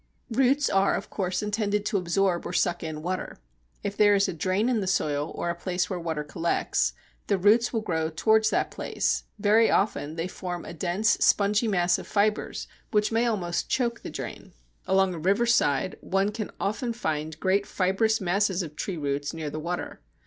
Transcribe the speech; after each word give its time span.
Roots 0.31 0.67
are 0.67 0.95
of 0.95 1.11
course 1.11 1.43
intended 1.43 1.85
to 1.85 1.97
absorb 1.97 2.47
or 2.47 2.53
suck 2.53 2.81
in 2.81 3.03
water. 3.03 3.37
If 3.83 3.95
there 3.95 4.15
is 4.15 4.27
a 4.27 4.33
drain 4.33 4.67
in 4.67 4.79
the 4.81 4.87
soil 4.87 5.31
or 5.35 5.51
a 5.51 5.55
place 5.55 5.91
where 5.91 5.99
water 5.99 6.23
collects, 6.23 6.93
the 7.27 7.37
roots 7.37 7.71
will 7.71 7.81
grow 7.81 8.09
towards 8.09 8.49
that 8.49 8.71
place. 8.71 9.25
Very 9.37 9.69
often 9.69 10.15
they 10.15 10.27
form 10.27 10.65
a 10.65 10.73
dense 10.73 11.11
spongy 11.23 11.67
mass 11.67 11.99
of 11.99 12.07
fibres 12.07 12.67
which 12.89 13.11
may 13.11 13.27
almost 13.27 13.69
choke 13.69 14.01
the 14.01 14.09
drain. 14.09 14.53
Along 14.87 15.13
a 15.13 15.19
riverside 15.19 15.95
one 16.01 16.31
can 16.31 16.49
often 16.59 16.93
find 16.93 17.39
great 17.39 17.67
fibrous 17.67 18.19
masses 18.19 18.63
of 18.63 18.75
tree 18.75 18.97
roots 18.97 19.35
near 19.35 19.51
the 19.51 19.59
water. 19.59 20.01